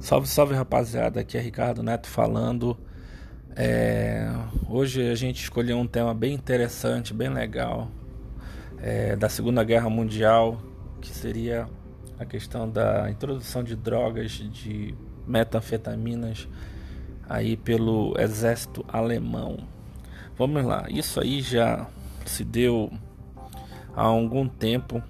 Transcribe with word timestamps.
Salve, 0.00 0.26
salve 0.26 0.54
rapaziada, 0.54 1.20
aqui 1.20 1.36
é 1.36 1.40
Ricardo 1.42 1.82
Neto 1.82 2.08
falando. 2.08 2.74
É, 3.54 4.32
hoje 4.66 5.06
a 5.10 5.14
gente 5.14 5.42
escolheu 5.42 5.76
um 5.76 5.86
tema 5.86 6.14
bem 6.14 6.32
interessante, 6.32 7.12
bem 7.12 7.28
legal, 7.28 7.90
é, 8.78 9.14
da 9.14 9.28
Segunda 9.28 9.62
Guerra 9.62 9.90
Mundial, 9.90 10.58
que 11.02 11.10
seria 11.10 11.68
a 12.18 12.24
questão 12.24 12.68
da 12.68 13.10
introdução 13.10 13.62
de 13.62 13.76
drogas, 13.76 14.30
de 14.30 14.94
metanfetaminas 15.26 16.48
aí 17.28 17.54
pelo 17.54 18.18
exército 18.18 18.82
alemão. 18.88 19.58
Vamos 20.34 20.64
lá, 20.64 20.86
isso 20.88 21.20
aí 21.20 21.42
já 21.42 21.86
se 22.24 22.42
deu 22.42 22.90
há 23.94 24.04
algum 24.04 24.48
tempo, 24.48 25.02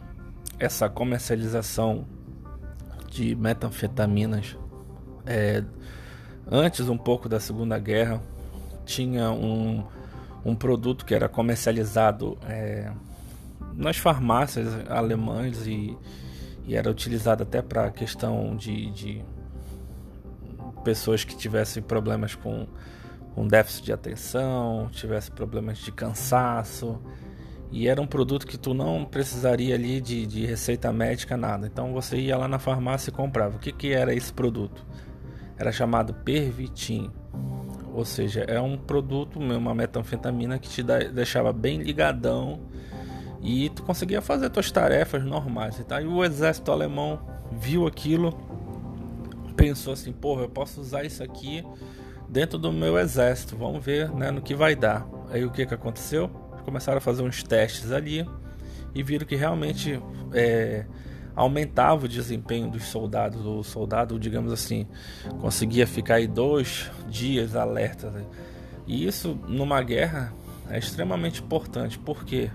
essa 0.59 0.89
comercialização 0.89 2.05
de 3.09 3.37
metanfetaminas 3.37 4.59
é, 5.27 5.63
antes 6.51 6.89
um 6.89 6.99
pouco 6.99 7.29
da 7.29 7.41
Segunda 7.41 7.79
Guerra 7.79 8.23
tinha 8.85 9.31
um, 9.31 9.85
um 10.45 10.55
produto 10.55 11.05
que 11.05 11.15
era 11.15 11.29
comercializado 11.29 12.37
é, 12.49 12.91
nas 13.75 13.97
farmácias 13.97 14.69
alemãs 14.89 15.67
e, 15.67 15.97
e 16.65 16.75
era 16.75 16.91
utilizado 16.91 17.43
até 17.43 17.63
para 17.63 17.87
a 17.87 17.91
questão 17.91 18.57
de, 18.57 18.91
de, 18.91 19.25
pessoas 20.85 21.25
que 21.25 21.37
tivessem 21.37 21.83
problemas 21.83 22.35
com, 22.35 22.67
com 23.35 23.47
déficit 23.47 23.85
de 23.85 23.93
atenção, 23.93 24.89
tivessem 24.91 25.35
problemas 25.35 25.79
de 25.79 25.93
cansaço. 25.93 27.01
E 27.73 27.87
era 27.87 28.01
um 28.01 28.07
produto 28.07 28.47
que 28.47 28.59
tu 28.59 28.75
não 28.75 29.05
precisaria 29.05 29.77
ali 29.77 30.01
de, 30.01 30.27
de 30.27 30.45
receita 30.45 30.93
médica, 30.93 31.37
nada. 31.37 31.67
Então 31.67 31.93
você 31.93 32.17
ia 32.17 32.37
lá 32.37 32.49
na 32.49 32.59
farmácia 32.59 33.11
e 33.11 33.13
comprava. 33.13 33.57
O 33.57 33.59
que, 33.61 33.71
que 33.71 33.93
era 33.93 34.13
esse 34.13 34.33
produto? 34.33 34.85
Era 35.61 35.71
chamado 35.71 36.15
Pervitin, 36.15 37.11
ou 37.93 38.03
seja, 38.03 38.41
é 38.49 38.59
um 38.59 38.79
produto, 38.79 39.39
uma 39.39 39.75
metanfetamina 39.75 40.59
que 40.59 40.71
te 40.71 40.83
deixava 40.83 41.53
bem 41.53 41.83
ligadão 41.83 42.61
e 43.43 43.69
tu 43.69 43.83
conseguia 43.83 44.23
fazer 44.23 44.49
tuas 44.49 44.73
tarefas 44.73 45.23
normais. 45.23 45.79
E, 45.79 45.85
tá? 45.85 46.01
e 46.01 46.07
o 46.07 46.25
exército 46.25 46.73
alemão 46.73 47.21
viu 47.53 47.87
aquilo, 47.87 48.33
pensou 49.55 49.93
assim, 49.93 50.13
porra, 50.13 50.45
eu 50.45 50.49
posso 50.49 50.81
usar 50.81 51.05
isso 51.05 51.23
aqui 51.23 51.63
dentro 52.27 52.59
do 52.59 52.73
meu 52.73 52.99
exército, 52.99 53.55
vamos 53.55 53.85
ver 53.85 54.11
né, 54.13 54.31
no 54.31 54.41
que 54.41 54.55
vai 54.55 54.75
dar. 54.75 55.07
Aí 55.31 55.45
o 55.45 55.51
que, 55.51 55.67
que 55.67 55.75
aconteceu? 55.75 56.29
Começaram 56.65 56.97
a 56.97 57.03
fazer 57.03 57.23
uns 57.23 57.43
testes 57.43 57.93
ali 57.93 58.27
e 58.95 59.03
viram 59.03 59.27
que 59.27 59.37
realmente 59.37 60.01
é, 60.33 60.87
aumentava 61.41 62.05
o 62.05 62.09
desempenho 62.09 62.71
dos 62.71 62.85
soldados. 62.85 63.45
O 63.47 63.63
soldado, 63.63 64.19
digamos 64.19 64.53
assim, 64.53 64.87
conseguia 65.41 65.87
ficar 65.87 66.17
aí 66.17 66.27
dois 66.27 66.91
dias 67.09 67.57
alerta. 67.57 68.11
Né? 68.11 68.25
E 68.87 69.07
isso 69.07 69.39
numa 69.49 69.83
guerra 69.83 70.35
é 70.69 70.79
extremamente 70.79 71.43
importante, 71.43 71.99
porque 71.99 72.51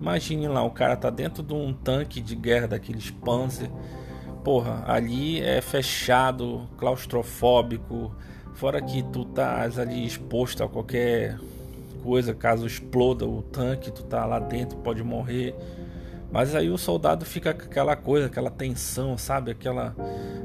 imagine 0.00 0.46
lá, 0.46 0.62
o 0.62 0.70
cara 0.70 0.96
tá 0.96 1.10
dentro 1.10 1.42
de 1.42 1.52
um 1.52 1.72
tanque 1.72 2.20
de 2.20 2.36
guerra 2.36 2.68
daqueles 2.68 3.10
Panzer. 3.10 3.70
Porra, 4.44 4.84
ali 4.86 5.40
é 5.40 5.60
fechado, 5.60 6.68
claustrofóbico, 6.76 8.14
fora 8.54 8.80
que 8.80 9.02
tu 9.02 9.24
tá 9.24 9.62
ali 9.62 10.04
exposto 10.04 10.62
a 10.62 10.68
qualquer 10.68 11.38
coisa, 12.02 12.34
caso 12.34 12.66
exploda 12.66 13.26
o 13.26 13.42
tanque, 13.42 13.92
tu 13.92 14.02
tá 14.04 14.24
lá 14.24 14.40
dentro, 14.40 14.78
pode 14.78 15.02
morrer. 15.02 15.54
Mas 16.32 16.54
aí 16.54 16.70
o 16.70 16.78
soldado 16.78 17.26
fica 17.26 17.52
com 17.52 17.64
aquela 17.64 17.94
coisa, 17.94 18.26
aquela 18.26 18.50
tensão, 18.50 19.18
sabe? 19.18 19.50
Aquela, 19.50 19.94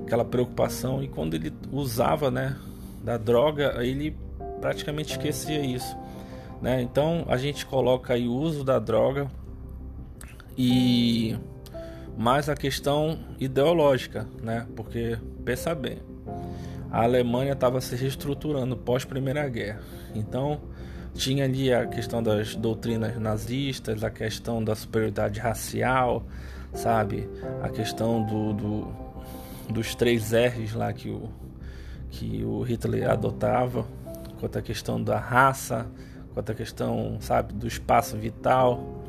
aquela 0.05 0.25
preocupação. 0.25 1.01
E 1.01 1.07
quando 1.07 1.33
ele 1.33 1.53
usava, 1.71 2.29
né, 2.29 2.57
da 3.01 3.17
droga, 3.17 3.81
ele 3.83 4.17
praticamente 4.59 5.13
esquecia 5.13 5.61
isso. 5.61 5.97
Né? 6.61 6.81
Então 6.81 7.25
a 7.29 7.37
gente 7.37 7.65
coloca 7.65 8.13
aí 8.13 8.27
o 8.27 8.33
uso 8.33 8.63
da 8.63 8.79
droga 8.79 9.27
e 10.57 11.37
mais 12.17 12.49
a 12.49 12.55
questão 12.55 13.19
ideológica, 13.39 14.27
né? 14.41 14.65
Porque 14.75 15.17
pensa 15.45 15.75
bem, 15.75 15.99
a 16.89 17.03
Alemanha 17.03 17.53
estava 17.53 17.79
se 17.79 17.95
reestruturando 17.95 18.75
pós 18.75 19.05
Primeira 19.05 19.47
Guerra. 19.47 19.81
Então 20.15 20.61
tinha 21.17 21.45
ali 21.45 21.73
a 21.73 21.85
questão 21.87 22.21
das 22.21 22.55
doutrinas 22.55 23.17
nazistas, 23.17 24.03
a 24.03 24.09
questão 24.09 24.63
da 24.63 24.75
superioridade 24.75 25.39
racial, 25.39 26.23
sabe? 26.73 27.27
A 27.61 27.69
questão 27.69 28.23
do, 28.23 28.53
do 28.53 29.07
dos 29.69 29.95
três 29.95 30.31
R's 30.31 30.73
lá 30.73 30.93
que 30.93 31.09
o, 31.09 31.29
que 32.09 32.43
o 32.43 32.61
Hitler 32.61 33.09
adotava, 33.09 33.85
quanto 34.39 34.57
à 34.57 34.61
questão 34.61 35.01
da 35.01 35.19
raça, 35.19 35.87
quanto 36.33 36.51
à 36.51 36.55
questão, 36.55 37.17
sabe, 37.19 37.53
do 37.53 37.67
espaço 37.67 38.15
vital, 38.15 39.03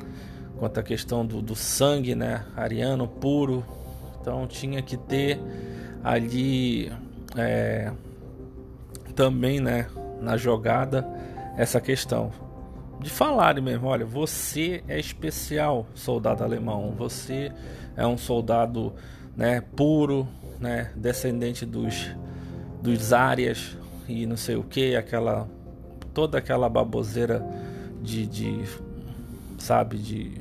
quanto 0.58 0.80
à 0.80 0.82
questão 0.82 1.24
do, 1.24 1.40
do 1.40 1.54
sangue, 1.54 2.14
né, 2.14 2.44
ariano 2.56 3.06
puro. 3.06 3.64
Então 4.20 4.46
tinha 4.46 4.82
que 4.82 4.96
ter 4.96 5.40
ali 6.02 6.92
é, 7.36 7.92
também, 9.14 9.60
né, 9.60 9.86
na 10.20 10.36
jogada 10.36 11.06
essa 11.58 11.80
questão. 11.80 12.30
De 13.00 13.10
falarem 13.10 13.62
mesmo, 13.62 13.88
olha, 13.88 14.06
você 14.06 14.82
é 14.88 14.98
especial, 14.98 15.86
soldado 15.94 16.42
alemão, 16.42 16.94
você 16.96 17.52
é 17.96 18.06
um 18.06 18.16
soldado, 18.16 18.94
né, 19.36 19.60
puro, 19.60 20.26
né, 20.60 20.92
descendente 20.96 21.66
dos 21.66 22.08
dos 22.80 23.12
áreas 23.12 23.76
e 24.08 24.24
não 24.24 24.36
sei 24.36 24.54
o 24.54 24.62
que, 24.62 24.94
aquela 24.94 25.48
toda 26.14 26.38
aquela 26.38 26.68
baboseira 26.68 27.44
de, 28.00 28.24
de 28.24 28.64
sabe, 29.58 29.98
de 29.98 30.40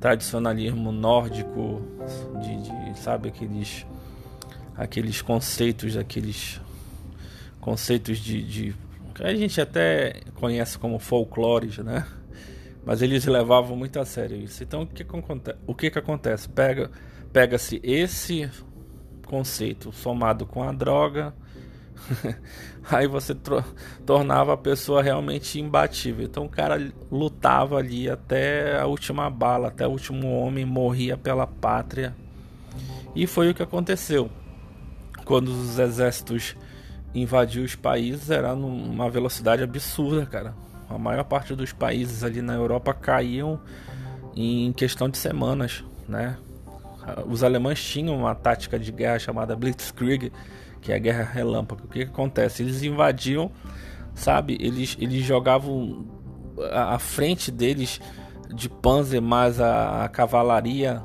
tradicionalismo 0.00 0.90
nórdico, 0.90 1.80
de, 2.42 2.62
de 2.62 2.98
sabe 2.98 3.28
aqueles 3.28 3.86
aqueles 4.76 5.22
conceitos, 5.22 5.96
aqueles 5.96 6.60
conceitos 7.60 8.18
de, 8.18 8.42
de 8.42 8.87
a 9.20 9.34
gente 9.34 9.60
até 9.60 10.20
conhece 10.34 10.78
como 10.78 10.98
folclores, 10.98 11.78
né? 11.78 12.06
Mas 12.84 13.02
eles 13.02 13.26
levavam 13.26 13.76
muito 13.76 13.98
a 13.98 14.04
sério 14.04 14.36
isso. 14.36 14.62
Então 14.62 14.82
o 14.82 14.86
que, 14.86 15.04
que, 15.04 15.12
o 15.66 15.74
que, 15.74 15.90
que 15.90 15.98
acontece? 15.98 16.48
Pega, 16.48 16.90
pega-se 17.32 17.80
esse 17.82 18.50
conceito 19.26 19.92
somado 19.92 20.46
com 20.46 20.62
a 20.62 20.72
droga, 20.72 21.34
aí 22.90 23.06
você 23.06 23.36
tornava 24.06 24.54
a 24.54 24.56
pessoa 24.56 25.02
realmente 25.02 25.60
imbatível. 25.60 26.24
Então 26.24 26.46
o 26.46 26.48
cara 26.48 26.90
lutava 27.10 27.76
ali 27.76 28.08
até 28.08 28.80
a 28.80 28.86
última 28.86 29.28
bala, 29.28 29.68
até 29.68 29.86
o 29.86 29.90
último 29.90 30.38
homem 30.38 30.64
morria 30.64 31.16
pela 31.16 31.46
pátria. 31.46 32.16
E 33.14 33.26
foi 33.26 33.50
o 33.50 33.54
que 33.54 33.62
aconteceu. 33.62 34.30
Quando 35.24 35.48
os 35.48 35.78
exércitos 35.78 36.56
invadir 37.14 37.62
os 37.62 37.74
países 37.74 38.30
era 38.30 38.54
numa 38.54 39.08
velocidade 39.10 39.62
absurda, 39.62 40.26
cara. 40.26 40.54
A 40.88 40.98
maior 40.98 41.24
parte 41.24 41.54
dos 41.54 41.72
países 41.72 42.24
ali 42.24 42.40
na 42.40 42.54
Europa 42.54 42.94
caíam 42.94 43.60
em 44.34 44.72
questão 44.72 45.08
de 45.08 45.18
semanas, 45.18 45.84
né? 46.08 46.36
Os 47.26 47.42
alemães 47.42 47.82
tinham 47.82 48.16
uma 48.16 48.34
tática 48.34 48.78
de 48.78 48.92
guerra 48.92 49.18
chamada 49.18 49.56
Blitzkrieg, 49.56 50.30
que 50.80 50.92
é 50.92 50.96
a 50.96 50.98
guerra 50.98 51.24
relâmpago. 51.24 51.84
O 51.84 51.88
que, 51.88 52.04
que 52.04 52.10
acontece? 52.10 52.62
Eles 52.62 52.82
invadiam, 52.82 53.50
sabe? 54.14 54.56
Eles, 54.60 54.96
eles 55.00 55.24
jogavam 55.24 56.06
a, 56.72 56.98
frente 56.98 57.50
deles 57.50 58.00
de 58.54 58.68
Panzer 58.68 59.22
mais 59.22 59.60
a, 59.60 60.04
a 60.04 60.08
cavalaria, 60.08 61.02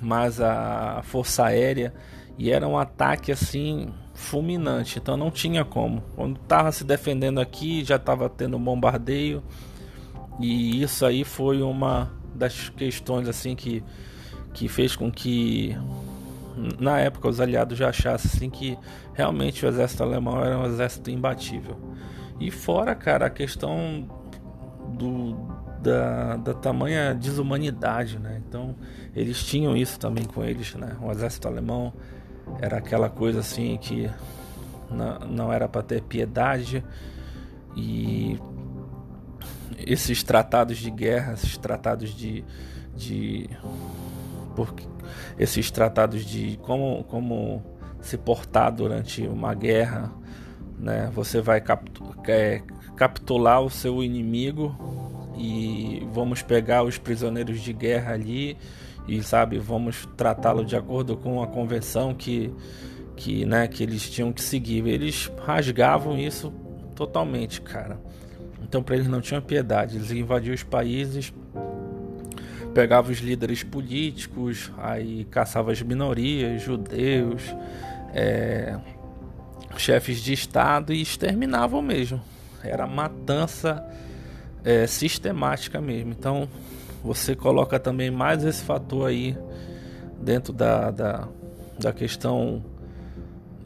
mais 0.00 0.40
a 0.40 1.00
força 1.04 1.44
aérea, 1.44 1.92
e 2.38 2.50
era 2.50 2.66
um 2.66 2.78
ataque 2.78 3.30
assim 3.30 3.92
fulminante, 4.14 4.98
então 4.98 5.16
não 5.16 5.30
tinha 5.30 5.64
como. 5.64 6.02
Quando 6.14 6.40
estava 6.40 6.70
se 6.70 6.84
defendendo 6.84 7.40
aqui, 7.40 7.84
já 7.84 7.96
estava 7.96 8.28
tendo 8.28 8.58
bombardeio, 8.58 9.42
e 10.40 10.82
isso 10.82 11.04
aí 11.04 11.24
foi 11.24 11.60
uma 11.60 12.10
das 12.34 12.68
questões 12.68 13.28
assim 13.28 13.54
que, 13.54 13.82
que 14.52 14.68
fez 14.68 14.96
com 14.96 15.10
que 15.10 15.76
na 16.78 17.00
época 17.00 17.28
os 17.28 17.40
aliados 17.40 17.76
já 17.76 17.88
achassem 17.88 18.30
assim 18.32 18.50
que 18.50 18.78
realmente 19.12 19.64
o 19.66 19.68
exército 19.68 20.02
alemão 20.02 20.42
era 20.42 20.58
um 20.58 20.66
exército 20.66 21.10
imbatível. 21.10 21.76
E 22.40 22.50
fora, 22.50 22.94
cara, 22.94 23.26
a 23.26 23.30
questão 23.30 24.08
do, 24.96 25.34
da, 25.80 26.36
da 26.36 26.54
tamanha 26.54 27.14
desumanidade, 27.14 28.18
né? 28.18 28.42
Então 28.46 28.74
eles 29.14 29.42
tinham 29.42 29.76
isso 29.76 29.98
também 29.98 30.24
com 30.24 30.44
eles, 30.44 30.74
né? 30.74 30.96
O 31.00 31.10
exército 31.10 31.48
alemão 31.48 31.92
era 32.60 32.78
aquela 32.78 33.08
coisa 33.08 33.40
assim 33.40 33.76
que 33.76 34.10
não, 34.90 35.18
não 35.20 35.52
era 35.52 35.68
para 35.68 35.82
ter 35.82 36.02
piedade 36.02 36.84
e 37.76 38.38
esses 39.78 40.22
tratados 40.22 40.78
de 40.78 40.90
guerra, 40.90 41.34
esses 41.34 41.56
tratados 41.56 42.14
de, 42.14 42.44
de 42.94 43.48
porque 44.54 44.84
esses 45.38 45.70
tratados 45.70 46.24
de 46.24 46.58
como 46.62 47.04
como 47.04 47.62
se 48.00 48.16
portar 48.16 48.72
durante 48.72 49.26
uma 49.26 49.54
guerra, 49.54 50.12
né? 50.78 51.10
Você 51.14 51.40
vai 51.40 51.62
é, 52.28 52.62
capturar 52.96 53.62
o 53.62 53.70
seu 53.70 54.02
inimigo 54.02 54.76
e 55.36 56.06
vamos 56.12 56.42
pegar 56.42 56.82
os 56.82 56.98
prisioneiros 56.98 57.60
de 57.60 57.72
guerra 57.72 58.12
ali 58.12 58.56
e 59.06 59.22
sabe 59.22 59.58
vamos 59.58 60.08
tratá-lo 60.16 60.64
de 60.64 60.76
acordo 60.76 61.16
com 61.16 61.42
a 61.42 61.46
convenção 61.46 62.14
que 62.14 62.52
que 63.16 63.44
né 63.44 63.68
que 63.68 63.82
eles 63.82 64.08
tinham 64.10 64.32
que 64.32 64.42
seguir. 64.42 64.86
Eles 64.86 65.30
rasgavam 65.44 66.18
isso 66.18 66.52
totalmente 66.94 67.60
cara. 67.60 68.00
Então 68.62 68.82
para 68.82 68.96
eles 68.96 69.08
não 69.08 69.20
tinha 69.20 69.40
piedade. 69.40 69.96
Eles 69.96 70.10
invadiam 70.10 70.54
os 70.54 70.62
países 70.62 71.32
pegavam 72.74 73.12
os 73.12 73.20
líderes 73.20 73.62
políticos 73.62 74.70
aí 74.78 75.24
caçavam 75.30 75.70
as 75.70 75.80
minorias 75.80 76.60
judeus 76.60 77.54
é, 78.12 78.76
chefes 79.76 80.20
de 80.20 80.32
estado 80.32 80.92
e 80.92 81.00
exterminavam 81.00 81.80
mesmo. 81.80 82.20
Era 82.62 82.86
matança 82.86 83.84
é, 84.64 84.86
sistemática 84.86 85.80
mesmo. 85.80 86.10
Então 86.10 86.48
você 87.04 87.36
coloca 87.36 87.78
também 87.78 88.10
mais 88.10 88.42
esse 88.44 88.64
fator 88.64 89.06
aí 89.06 89.36
dentro 90.20 90.52
da, 90.52 90.90
da, 90.90 91.28
da 91.78 91.92
questão 91.92 92.64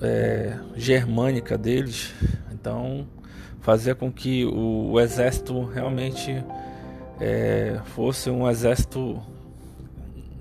é, 0.02 0.58
germânica 0.74 1.56
deles. 1.56 2.12
Então 2.52 3.06
fazia 3.60 3.94
com 3.94 4.12
que 4.12 4.44
o, 4.44 4.90
o 4.90 5.00
exército 5.00 5.62
realmente 5.64 6.44
é, 7.20 7.80
fosse 7.94 8.28
um 8.28 8.50
exército 8.50 9.22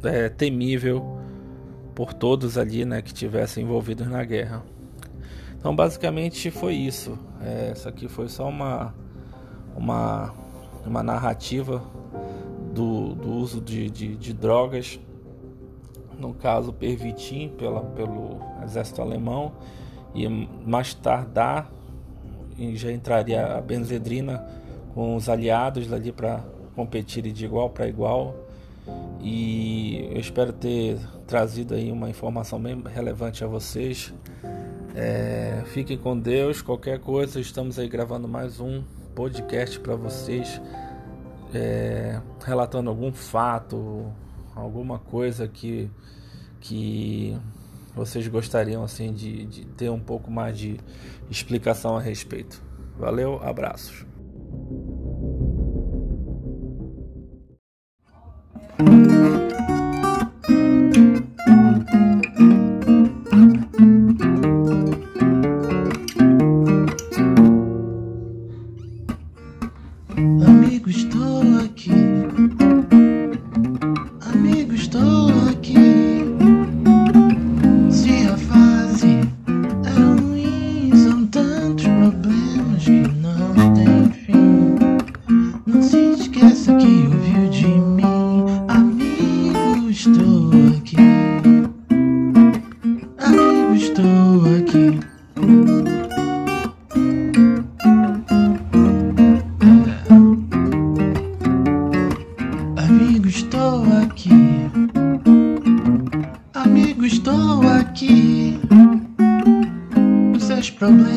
é, 0.04 0.28
temível 0.28 1.20
por 1.94 2.14
todos 2.14 2.58
ali 2.58 2.84
né, 2.84 3.02
que 3.02 3.14
tivessem 3.14 3.64
envolvidos 3.64 4.08
na 4.08 4.24
guerra. 4.24 4.64
Então 5.58 5.76
basicamente 5.76 6.50
foi 6.50 6.74
isso. 6.74 7.18
É, 7.42 7.70
essa 7.72 7.90
aqui 7.90 8.08
foi 8.08 8.28
só 8.28 8.50
uma, 8.50 8.94
uma 9.76 10.34
uma 10.88 11.04
narrativa 11.04 11.84
do, 12.78 13.16
do 13.16 13.32
uso 13.32 13.60
de, 13.60 13.90
de, 13.90 14.16
de, 14.16 14.34
drogas, 14.34 15.00
no 16.20 16.36
caso 16.36 16.72
Pervitin 16.72 17.50
pela, 17.50 17.82
pelo 17.82 18.40
exército 18.64 19.02
alemão, 19.02 19.52
e 20.14 20.28
mais 20.30 20.94
tardar 20.94 21.72
já 22.76 22.92
entraria 22.92 23.58
a 23.58 23.62
benzedrina 23.62 24.46
com 24.94 25.16
os 25.16 25.28
aliados 25.28 25.92
ali 25.92 26.12
para 26.12 26.44
competirem 26.76 27.34
de 27.34 27.46
igual 27.46 27.70
para 27.70 27.88
igual. 27.88 28.36
E 29.22 30.08
eu 30.12 30.20
espero 30.20 30.54
ter 30.54 30.98
trazido 31.26 31.74
aí 31.74 31.92
uma 31.92 32.10
informação 32.10 32.60
bem 32.60 32.82
relevante 32.94 33.44
a 33.44 33.48
vocês. 33.48 34.14
É, 34.96 35.64
fiquem 35.68 35.98
com 35.98 36.18
Deus. 36.18 36.62
Qualquer 36.62 37.00
coisa, 37.00 37.40
estamos 37.40 37.78
aí 37.78 37.88
gravando 37.88 38.28
mais 38.28 38.60
um 38.60 38.82
podcast 39.14 39.80
para 39.80 39.96
vocês, 39.96 40.62
é, 41.54 42.22
relatando 42.44 42.90
algum 42.90 43.12
fato, 43.12 44.12
alguma 44.56 45.00
coisa 45.00 45.48
que, 45.48 45.90
que 46.60 47.38
vocês 47.96 48.28
gostariam 48.28 48.84
assim 48.84 49.14
de, 49.14 49.46
de 49.46 49.66
ter 49.66 49.90
um 49.90 50.00
pouco 50.00 50.30
mais 50.30 50.58
de 50.58 50.80
explicação 51.30 51.98
a 51.98 52.02
respeito. 52.02 52.62
Valeu, 52.98 53.40
abraços. 53.44 54.06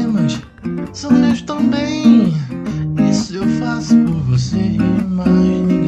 problemas 0.01 0.41
são 0.93 1.11
meus 1.11 1.43
também. 1.43 2.35
Isso 3.11 3.37
eu 3.37 3.47
faço 3.61 3.97
por 4.05 4.21
você, 4.23 4.57
e 4.57 4.79
mais 4.79 5.37
ninguém. 5.37 5.80